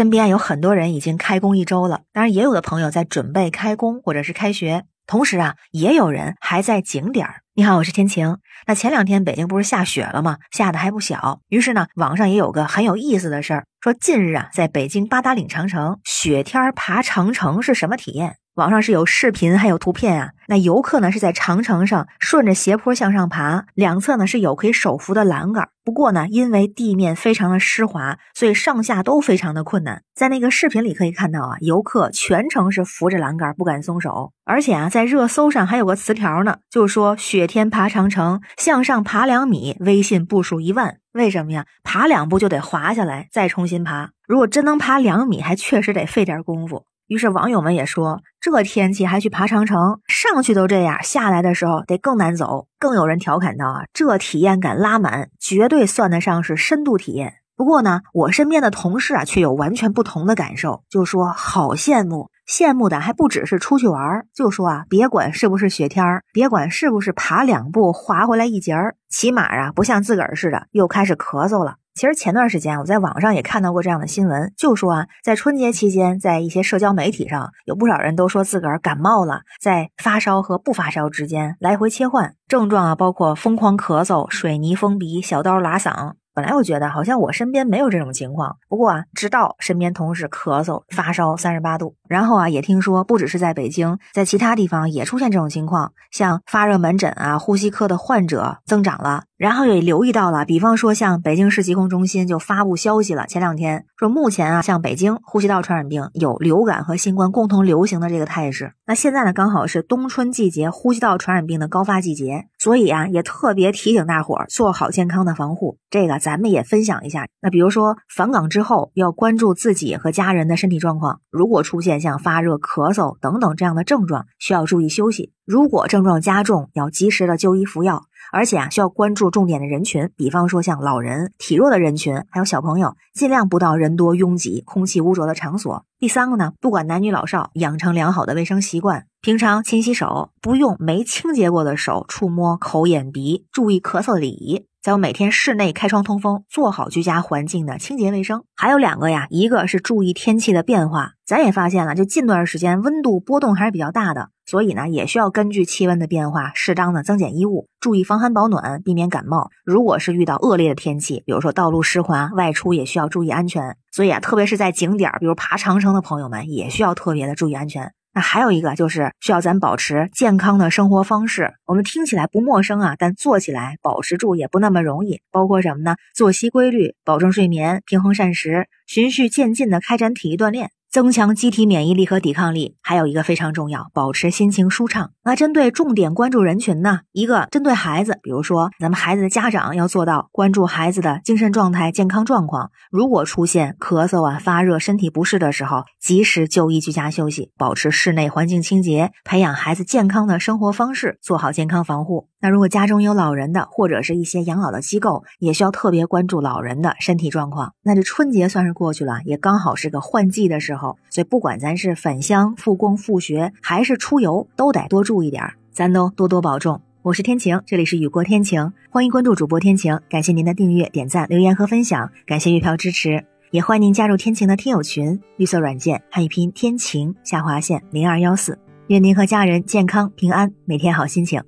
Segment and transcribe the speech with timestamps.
[0.00, 7.42] 身边有很多人已经开工一周了，当然也有的朋友在准备开工或者是开学，同时啊，也有人还在景点儿。
[7.52, 8.38] 你好，我是天晴。
[8.66, 10.38] 那前两天北京不是下雪了吗？
[10.52, 11.40] 下的还不小。
[11.50, 18.36] 于是呢，网上也有个很有意思的事儿，说近日啊，在北京八达岭长城雪天爬长城是什么体验？
[18.60, 20.32] 网上是有视频，还有图片啊。
[20.46, 25.70] 那游客呢是在长城上顺着斜坡向上爬，两侧呢是有可以手扶的栏杆。
[25.82, 30.02] 不过呢，因为地面非常的湿滑，所以上下都非常的困难。
[30.14, 34.34] 在那个视频里可以看到啊，游客全程是扶着栏杆，不敢松手。
[34.44, 40.98] 而且啊，在热搜上还有个词条呢，就是说雪天爬长城，向上爬两米，微信步数一万。
[41.12, 41.64] 为什么呀？
[41.82, 44.10] 爬两步就得滑下来，再重新爬。
[44.28, 46.84] 如果真能爬两米，还确实得费点功夫。
[47.10, 52.68] 于是网友们也说，这天气还去爬长城，上去都这样，下来的时候得更难走。
[52.78, 57.34] 更有人调侃道啊，这体验感拉满，绝对算得上是深度体验。
[57.56, 71.74] 不过呢，我身边的同事啊，却有完全不同的感受，就说好羡慕，羡慕的还不只是出去玩，就说啊，别管是不是雪天儿，别管是不是爬两步滑回来一截儿，起码啊，不像自个儿似的又开始咳嗽了。
[71.94, 86.12] 其实前段时间我在网上也看到过这样的新闻，就说啊，在春节期间，在一些社交媒体上，有不少人都说自个儿感冒了，在发烧和不发烧之间来回切换，症状啊包括疯狂咳嗽、水泥封鼻、小刀拉嗓。
[86.32, 99.24] 本来我觉得好像我身边没有这种情况，不过啊，直到身边同事咳嗽发烧三十八度，然后啊，也听说不只是在北京，在其他地方也出现这种情况，像发热门诊啊、呼吸科的患者增长了。
[99.40, 108.74] 然后也留意到了，比方说像北京市疾控中心就发布消息了，前两天说目前啊，像北京呼吸道传染病有流感和新冠共同流行的这个态势。
[108.86, 115.78] 那现在呢，刚好是冬春季节呼吸道传染病的高发季节，所以啊，也特别提醒大伙儿做好健康的防护。
[115.88, 117.26] 这个咱们也分享一下。
[117.40, 128.04] 那比如说返岗之后要关注自己和家人的身体状况，如果出现像发热、咳嗽等等这样的症状，需要注意休息；如果症状加重，要及时的就医服药。
[128.32, 135.84] 而且啊，需要关注重点的人群，比方说像老人、体弱的人群，还有小朋友，尽量不到人多拥挤、空气污浊的场所。
[135.98, 144.66] 第三个呢，不管男女老少，养成良好的卫生习惯，平常勤洗手，不用没清洁过的手触摸口、眼、鼻，注意咳嗽礼仪。
[144.82, 148.44] 再有每天室内开窗通风，做好居家环境的清洁卫生。
[148.56, 151.12] 还有两个呀，一个是注意天气的变化。
[151.26, 159.48] 咱也发现了，就近段时间温度波动还是比较大的，所以呢，也需要根据气温的变化，适当的增减衣物，注意防寒保暖，避免感冒。
[159.64, 163.76] 如果是遇到恶劣的天气，比如说道路湿滑，外出也需要注意安全。
[163.92, 167.92] 所以啊，特别是在景点，比如爬长城的朋友们，也需要特别的注意安全。
[168.12, 175.20] 那还有一个就是需要咱保持健康的生活方式，我们听起来不陌生啊，但做起来保持住也不那么容易。
[175.30, 175.94] 包括什么呢？
[176.12, 180.72] 作息规律，保证睡眠，平衡膳食，循序渐进的开展体育锻炼。
[180.90, 185.12] 增强机体免疫力和抵抗力，还有一个非常重要，保持心情舒畅。
[185.22, 187.02] 那针对重点关注人群呢？
[187.12, 192.72] 一个针对孩子，比如说咱们孩子的家长要做到关注孩子的精神状态、健康状况。
[192.90, 202.26] 如果出现咳嗽啊、发热、身体不适的时候，及时就医居家休息，保持室内环境清洁，培养孩子健康的生活方式，做好健康防护。
[202.42, 207.74] 那如果家中有老人的，或者是一些养老的机构，也需要特别关注老人的身体状况。
[207.84, 210.79] 那这春节算是过去了，也刚好是个换季的时候，
[211.10, 216.80] 所以不管咱是返乡复工复学，还是出游，都得多注意点儿咱都多多保重。
[217.02, 228.58] 我是天晴，这里是雨过天晴，欢迎关注主播天晴，感谢您的订阅、点赞、留言和分享，感谢月票支持，也欢迎您加入天晴的听友群，绿色软件汉语拼天晴下划线零二幺四，
[228.88, 231.42] 愿您和家人健康平安，每天好心情。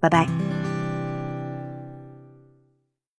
[0.00, 0.45] 拜拜。